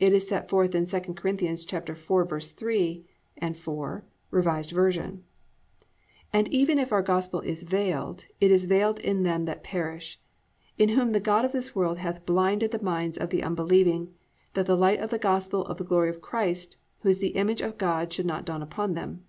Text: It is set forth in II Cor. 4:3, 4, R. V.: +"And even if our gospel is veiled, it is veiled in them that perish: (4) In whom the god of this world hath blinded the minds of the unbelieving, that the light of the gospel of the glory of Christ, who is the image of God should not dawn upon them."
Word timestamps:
It 0.00 0.12
is 0.12 0.26
set 0.26 0.50
forth 0.50 0.74
in 0.74 0.82
II 0.86 0.90
Cor. 1.14 1.32
4:3, 1.32 3.04
4, 3.54 4.04
R. 4.32 4.42
V.: 4.42 5.20
+"And 6.32 6.48
even 6.48 6.78
if 6.80 6.92
our 6.92 7.00
gospel 7.02 7.40
is 7.42 7.62
veiled, 7.62 8.26
it 8.40 8.50
is 8.50 8.64
veiled 8.66 8.98
in 8.98 9.22
them 9.22 9.44
that 9.44 9.62
perish: 9.62 10.18
(4) 10.78 10.82
In 10.82 10.88
whom 10.96 11.12
the 11.12 11.20
god 11.20 11.44
of 11.44 11.52
this 11.52 11.76
world 11.76 11.98
hath 11.98 12.26
blinded 12.26 12.72
the 12.72 12.82
minds 12.82 13.18
of 13.18 13.30
the 13.30 13.44
unbelieving, 13.44 14.12
that 14.54 14.66
the 14.66 14.76
light 14.76 14.98
of 14.98 15.10
the 15.10 15.16
gospel 15.20 15.64
of 15.66 15.76
the 15.76 15.84
glory 15.84 16.10
of 16.10 16.20
Christ, 16.20 16.76
who 17.02 17.08
is 17.08 17.18
the 17.20 17.36
image 17.38 17.60
of 17.60 17.78
God 17.78 18.12
should 18.12 18.26
not 18.26 18.44
dawn 18.44 18.62
upon 18.62 18.94
them." 18.94 19.24